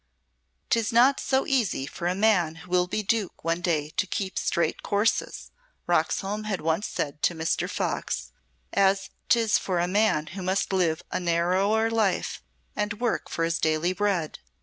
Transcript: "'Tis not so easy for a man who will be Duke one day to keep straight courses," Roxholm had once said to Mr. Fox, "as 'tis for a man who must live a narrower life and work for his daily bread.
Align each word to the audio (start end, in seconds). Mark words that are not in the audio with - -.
"'Tis 0.71 0.91
not 0.91 1.19
so 1.19 1.45
easy 1.45 1.85
for 1.85 2.07
a 2.07 2.15
man 2.15 2.55
who 2.55 2.71
will 2.71 2.87
be 2.87 3.03
Duke 3.03 3.43
one 3.43 3.61
day 3.61 3.91
to 3.97 4.07
keep 4.07 4.35
straight 4.39 4.81
courses," 4.81 5.51
Roxholm 5.85 6.45
had 6.45 6.59
once 6.59 6.87
said 6.87 7.21
to 7.21 7.35
Mr. 7.35 7.69
Fox, 7.69 8.31
"as 8.73 9.11
'tis 9.29 9.59
for 9.59 9.77
a 9.77 9.87
man 9.87 10.25
who 10.33 10.41
must 10.41 10.73
live 10.73 11.03
a 11.11 11.19
narrower 11.19 11.91
life 11.91 12.41
and 12.75 12.93
work 12.99 13.29
for 13.29 13.43
his 13.43 13.59
daily 13.59 13.93
bread. 13.93 14.39